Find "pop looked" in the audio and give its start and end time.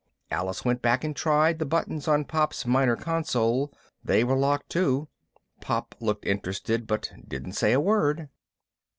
5.59-6.25